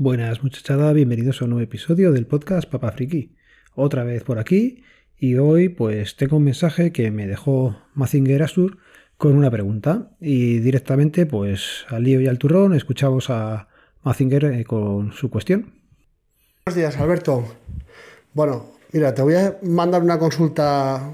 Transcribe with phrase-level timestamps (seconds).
[0.00, 3.34] Buenas muchachada, bienvenidos a un nuevo episodio del podcast Papa Friki.
[3.74, 4.84] Otra vez por aquí
[5.16, 8.78] y hoy pues tengo un mensaje que me dejó Mazinger Asur
[9.16, 13.66] con una pregunta y directamente pues al lío y al turrón escuchamos a
[14.04, 15.74] Mazinger eh, con su cuestión.
[16.64, 17.44] Buenos días Alberto.
[18.34, 21.12] Bueno, mira, te voy a mandar una consulta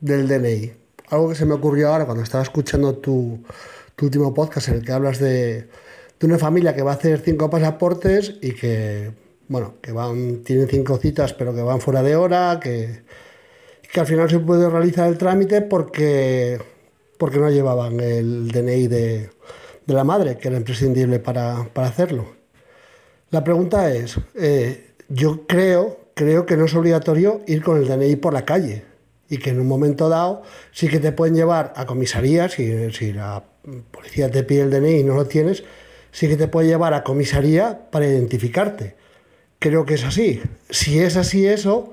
[0.00, 0.70] del DNI.
[1.08, 3.42] Algo que se me ocurrió ahora cuando estaba escuchando tu,
[3.96, 5.70] tu último podcast en el que hablas de
[6.18, 9.10] de una familia que va a hacer cinco pasaportes y que,
[9.48, 13.02] bueno, que van, tienen cinco citas pero que van fuera de hora, que,
[13.92, 16.58] que al final se puede realizar el trámite porque,
[17.18, 19.30] porque no llevaban el DNI de,
[19.86, 22.36] de la madre, que era imprescindible para, para hacerlo.
[23.30, 28.16] La pregunta es, eh, yo creo, creo que no es obligatorio ir con el DNI
[28.16, 28.84] por la calle
[29.28, 30.42] y que en un momento dado
[30.72, 33.44] sí que te pueden llevar a comisaría, si, si la
[33.90, 35.62] policía te pide el DNI y no lo tienes,
[36.12, 38.96] sí que te puede llevar a comisaría para identificarte.
[39.58, 40.40] Creo que es así.
[40.70, 41.92] Si es así eso,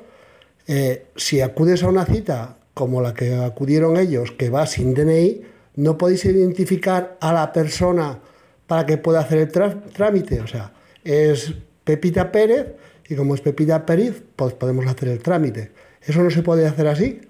[0.68, 5.42] eh, si acudes a una cita como la que acudieron ellos, que va sin DNI,
[5.76, 8.20] no podéis identificar a la persona
[8.68, 9.52] para que pueda hacer el
[9.94, 10.42] trámite.
[10.42, 12.76] O sea, es Pepita Pérez
[13.08, 15.72] y como es Pepita Pérez, pues podemos hacer el trámite.
[16.02, 17.22] ¿Eso no se puede hacer así?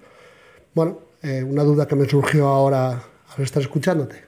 [0.74, 3.02] Bueno, eh, una duda que me surgió ahora
[3.36, 4.24] al estar escuchándote.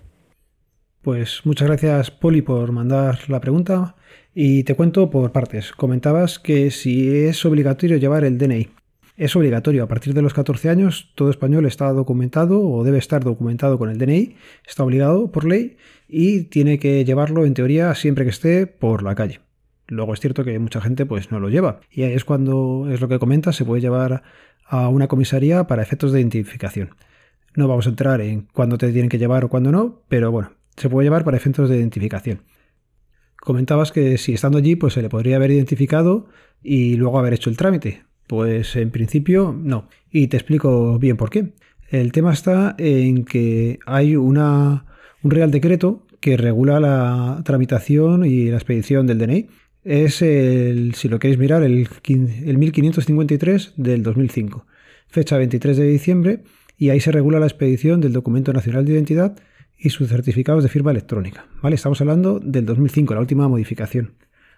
[1.02, 3.94] Pues muchas gracias Poli por mandar la pregunta
[4.34, 5.72] y te cuento por partes.
[5.72, 8.68] Comentabas que si es obligatorio llevar el DNI.
[9.16, 13.24] Es obligatorio, a partir de los 14 años todo español está documentado o debe estar
[13.24, 15.76] documentado con el DNI, está obligado por ley
[16.08, 19.40] y tiene que llevarlo en teoría siempre que esté por la calle.
[19.86, 23.00] Luego es cierto que mucha gente pues no lo lleva y ahí es cuando es
[23.00, 24.22] lo que comentas, se puede llevar
[24.64, 26.90] a una comisaría para efectos de identificación.
[27.54, 30.50] No vamos a entrar en cuándo te tienen que llevar o cuándo no, pero bueno,
[30.78, 32.42] se puede llevar para efectos de identificación.
[33.40, 36.28] Comentabas que si estando allí, pues se le podría haber identificado
[36.62, 38.04] y luego haber hecho el trámite.
[38.26, 39.88] Pues en principio no.
[40.10, 41.54] Y te explico bien por qué.
[41.88, 44.84] El tema está en que hay una,
[45.22, 49.48] un Real Decreto que regula la tramitación y la expedición del DNI.
[49.84, 54.66] Es el, si lo queréis mirar, el, el 1553 del 2005.
[55.06, 56.42] Fecha 23 de diciembre
[56.76, 59.36] y ahí se regula la expedición del documento nacional de identidad
[59.78, 61.46] y sus certificados de firma electrónica.
[61.62, 61.76] ¿vale?
[61.76, 64.14] Estamos hablando del 2005, la última modificación.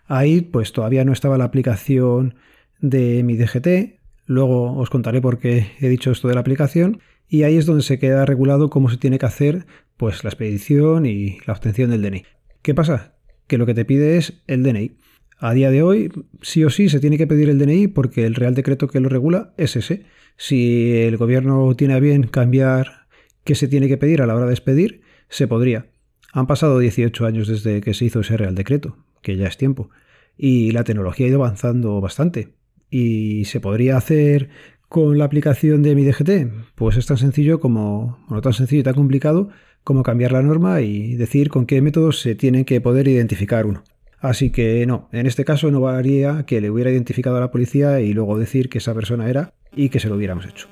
[0.06, 2.34] Ahí pues todavía no estaba la aplicación
[2.80, 7.44] de mi DGT, luego os contaré por qué he dicho esto de la aplicación, y
[7.44, 9.66] ahí es donde se queda regulado cómo se tiene que hacer
[9.96, 12.24] pues la expedición y la obtención del DNI.
[12.62, 13.14] ¿Qué pasa?
[13.46, 14.96] Que lo que te pide es el DNI.
[15.38, 16.10] A día de hoy,
[16.42, 19.08] sí o sí, se tiene que pedir el DNI porque el Real Decreto que lo
[19.08, 20.04] regula es ese.
[20.36, 23.06] Si el gobierno tiene a bien cambiar
[23.44, 25.86] qué se tiene que pedir a la hora de expedir, se podría.
[26.32, 29.90] Han pasado 18 años desde que se hizo ese Real Decreto, que ya es tiempo,
[30.36, 32.54] y la tecnología ha ido avanzando bastante.
[32.90, 34.50] ¿Y se podría hacer
[34.88, 36.74] con la aplicación de mi DGT?
[36.74, 39.48] Pues es tan sencillo como, no tan sencillo y tan complicado
[39.84, 43.82] como cambiar la norma y decir con qué métodos se tiene que poder identificar uno.
[44.18, 48.00] Así que no, en este caso no varía que le hubiera identificado a la policía
[48.00, 50.68] y luego decir que esa persona era y que se lo hubiéramos hecho.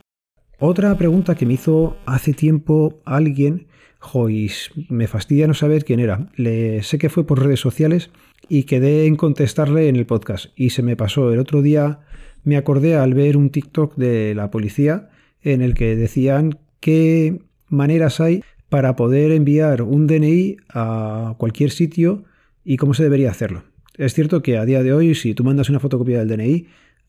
[0.59, 6.31] Otra pregunta que me hizo hace tiempo alguien Jois, me fastidia no saber quién era.
[6.37, 8.11] Le sé que fue por redes sociales
[8.49, 10.47] y quedé en contestarle en el podcast.
[10.57, 11.33] Y se me pasó.
[11.33, 12.01] El otro día
[12.45, 15.11] me acordé al ver un TikTok de la policía
[15.43, 22.25] en el que decían qué maneras hay para poder enviar un DNI a cualquier sitio
[22.65, 23.65] y cómo se debería hacerlo.
[23.97, 26.67] Es cierto que a día de hoy, si tú mandas una fotocopia del DNI,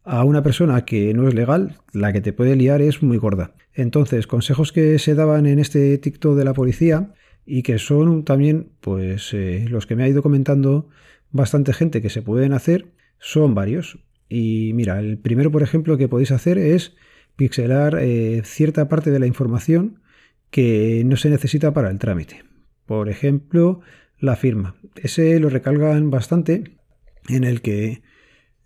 [0.09, 3.53] a una persona que no es legal, la que te puede liar es muy gorda.
[3.75, 7.13] Entonces, consejos que se daban en este TikTok de la policía
[7.45, 10.89] y que son también, pues, eh, los que me ha ido comentando
[11.29, 12.87] bastante gente que se pueden hacer,
[13.19, 13.99] son varios.
[14.27, 16.95] Y mira, el primero, por ejemplo, que podéis hacer es
[17.35, 20.01] pixelar eh, cierta parte de la información
[20.49, 22.43] que no se necesita para el trámite.
[22.87, 23.81] Por ejemplo,
[24.17, 24.75] la firma.
[24.95, 26.79] Ese lo recalgan bastante
[27.27, 28.01] en el que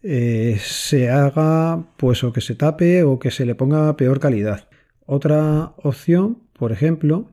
[0.03, 4.67] eh, se haga pues o que se tape o que se le ponga peor calidad.
[5.05, 7.29] Otra opción, por ejemplo,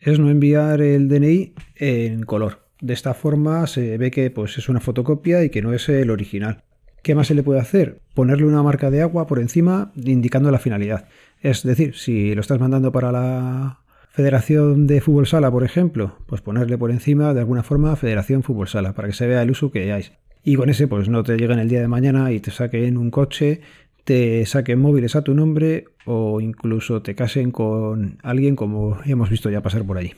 [0.00, 2.60] es no enviar el DNI en color.
[2.80, 6.10] De esta forma se ve que pues, es una fotocopia y que no es el
[6.10, 6.64] original.
[7.02, 8.00] ¿Qué más se le puede hacer?
[8.14, 11.06] Ponerle una marca de agua por encima indicando la finalidad.
[11.40, 13.80] Es decir, si lo estás mandando para la
[14.10, 18.68] Federación de Fútbol Sala, por ejemplo, pues ponerle por encima de alguna forma Federación Fútbol
[18.68, 20.04] Sala para que se vea el uso que hay
[20.44, 23.10] y con ese pues no te lleguen el día de mañana y te saquen un
[23.10, 23.60] coche,
[24.04, 29.50] te saquen móviles a tu nombre o incluso te casen con alguien como hemos visto
[29.50, 30.14] ya pasar por allí.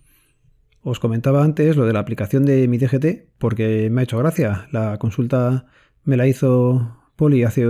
[0.83, 4.69] Os comentaba antes lo de la aplicación de mi DGT porque me ha hecho gracia.
[4.71, 5.67] La consulta
[6.05, 7.67] me la hizo Poli hace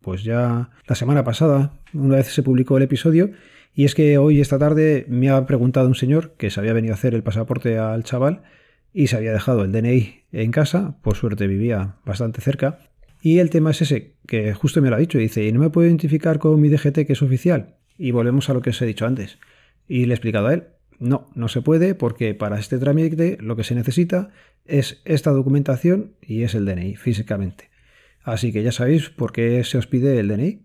[0.00, 3.30] pues ya la semana pasada, una vez se publicó el episodio,
[3.74, 6.94] y es que hoy esta tarde me ha preguntado un señor que se había venido
[6.94, 8.42] a hacer el pasaporte al chaval
[8.92, 12.78] y se había dejado el DNI en casa, por suerte vivía bastante cerca,
[13.20, 15.70] y el tema es ese, que justo me lo ha dicho, dice, ¿y no me
[15.70, 17.76] puedo identificar con mi DGT que es oficial?
[17.96, 19.38] Y volvemos a lo que os he dicho antes.
[19.88, 20.64] Y le he explicado a él,
[20.98, 24.30] no, no se puede porque para este trámite lo que se necesita
[24.64, 27.70] es esta documentación y es el DNI físicamente.
[28.22, 30.64] Así que ya sabéis por qué se os pide el DNI.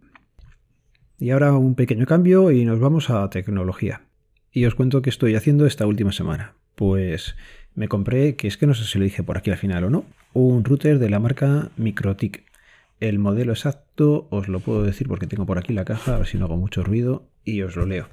[1.20, 4.02] Y ahora un pequeño cambio y nos vamos a tecnología.
[4.52, 6.56] Y os cuento qué estoy haciendo esta última semana.
[6.76, 7.36] Pues
[7.76, 9.90] me compré, que es que no sé si lo dije por aquí al final o
[9.90, 12.44] no, un router de la marca Microtik.
[13.00, 16.28] El modelo exacto os lo puedo decir porque tengo por aquí la caja, a ver
[16.28, 18.10] si no hago mucho ruido, y os lo leo.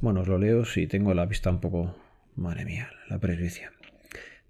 [0.00, 1.96] Bueno, os lo leo si tengo la vista un poco...
[2.36, 3.72] Madre mía, la presbicia.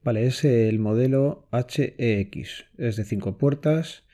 [0.05, 2.67] Vale, es el modelo HEX.
[2.77, 4.05] Es de 5 puertas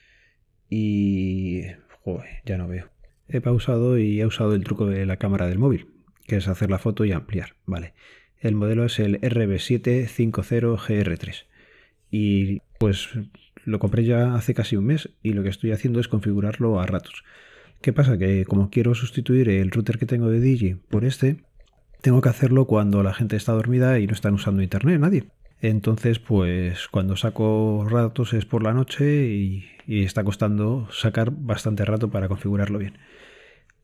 [0.71, 1.63] y...
[2.05, 2.89] Joder, ya no veo.
[3.29, 5.89] He pausado y he usado el truco de la cámara del móvil,
[6.27, 7.57] que es hacer la foto y ampliar.
[7.67, 7.95] Vale.
[8.45, 11.47] El modelo es el RB750GR3.
[12.11, 13.09] Y pues
[13.65, 16.85] lo compré ya hace casi un mes y lo que estoy haciendo es configurarlo a
[16.87, 17.25] ratos.
[17.81, 18.19] ¿Qué pasa?
[18.19, 21.39] Que como quiero sustituir el router que tengo de Digi por este,
[22.03, 25.25] tengo que hacerlo cuando la gente está dormida y no están usando internet, nadie.
[25.63, 32.11] Entonces, pues cuando saco ratos es por la noche y, está costando sacar bastante rato
[32.11, 32.99] para configurarlo bien.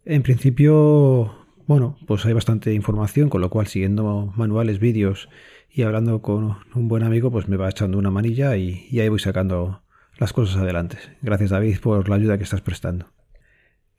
[0.05, 5.29] En principio, bueno, pues hay bastante información, con lo cual siguiendo manuales, vídeos
[5.73, 9.09] y hablando con un buen amigo, pues me va echando una manilla y, y ahí
[9.09, 9.81] voy sacando
[10.19, 10.99] las cosas adelante.
[11.23, 13.07] Gracias David por la ayuda que estás prestando.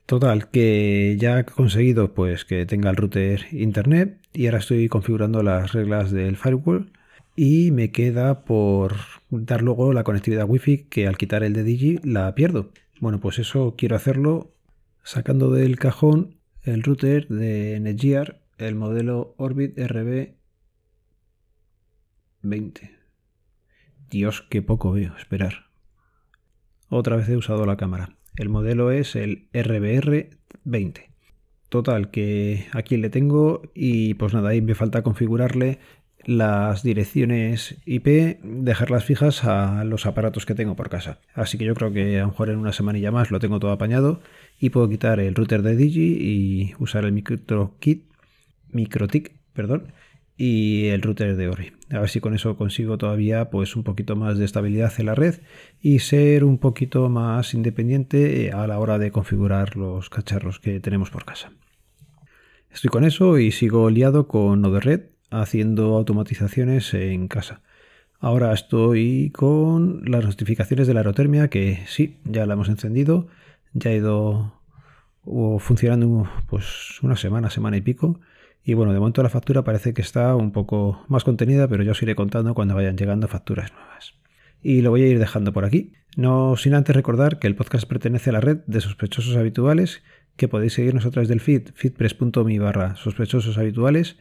[0.05, 5.41] Total, que ya he conseguido pues que tenga el router internet y ahora estoy configurando
[5.41, 6.91] las reglas del firewall
[7.37, 8.95] y me queda por
[9.29, 12.71] dar luego la conectividad wifi que al quitar el de Digi la pierdo.
[12.99, 14.51] Bueno, pues eso quiero hacerlo
[15.03, 20.35] sacando del cajón el router de Netgear, el modelo Orbit RB
[22.43, 22.91] 20.
[24.09, 25.71] Dios, qué poco veo, esperar.
[26.89, 28.17] Otra vez he usado la cámara.
[28.35, 31.07] El modelo es el RBR20.
[31.69, 35.79] Total, que aquí le tengo y pues nada, ahí me falta configurarle
[36.25, 41.19] las direcciones IP, dejarlas fijas a los aparatos que tengo por casa.
[41.33, 43.71] Así que yo creo que a lo mejor en una semanilla más lo tengo todo
[43.71, 44.21] apañado
[44.59, 48.05] y puedo quitar el router de Digi y usar el MicroKit,
[48.69, 49.93] MicroTik, perdón,
[50.37, 51.73] y el router de Ori.
[51.91, 55.15] A ver si con eso consigo todavía pues un poquito más de estabilidad en la
[55.15, 55.35] red
[55.79, 61.11] y ser un poquito más independiente a la hora de configurar los cacharros que tenemos
[61.11, 61.51] por casa.
[62.71, 67.61] Estoy con eso y sigo liado con Node-RED haciendo automatizaciones en casa.
[68.19, 73.27] Ahora estoy con las notificaciones de la aerotermia que sí, ya la hemos encendido,
[73.73, 74.53] ya ha ido
[75.59, 78.19] funcionando pues una semana, semana y pico
[78.63, 81.93] y bueno, de momento la factura parece que está un poco más contenida, pero yo
[81.93, 84.13] os iré contando cuando vayan llegando facturas nuevas.
[84.61, 85.93] Y lo voy a ir dejando por aquí.
[86.15, 90.03] No sin antes recordar que el podcast pertenece a la red de sospechosos habituales,
[90.35, 94.17] que podéis seguirnos a través del feed, feedpress.me barra sospechosos habituales,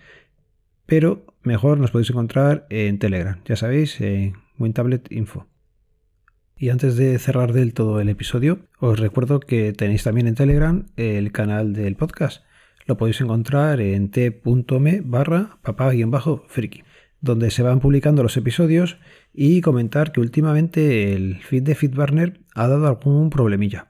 [0.91, 5.47] pero mejor nos podéis encontrar en Telegram, ya sabéis, en WinTablet Info.
[6.57, 10.87] Y antes de cerrar del todo el episodio, os recuerdo que tenéis también en Telegram
[10.97, 12.43] el canal del podcast
[12.87, 16.83] lo podéis encontrar en t.me barra papá-friki,
[17.21, 18.99] donde se van publicando los episodios
[19.33, 23.87] y comentar que últimamente el feed de FeedBurner ha dado algún problemilla.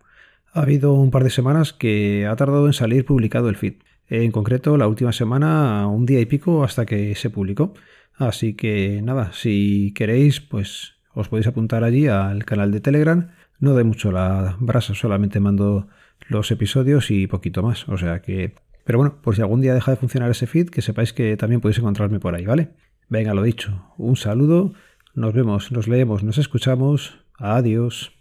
[0.52, 3.76] Ha habido un par de semanas que ha tardado en salir publicado el feed.
[4.10, 7.74] En concreto, la última semana, un día y pico hasta que se publicó.
[8.14, 13.30] Así que nada, si queréis, pues os podéis apuntar allí al canal de Telegram.
[13.60, 15.88] No de mucho la brasa, solamente mando
[16.28, 17.88] los episodios y poquito más.
[17.88, 20.82] O sea que pero bueno, por si algún día deja de funcionar ese feed, que
[20.82, 22.70] sepáis que también podéis encontrarme por ahí, ¿vale?
[23.08, 23.94] Venga, lo dicho.
[23.98, 24.72] Un saludo.
[25.14, 27.18] Nos vemos, nos leemos, nos escuchamos.
[27.38, 28.19] Adiós.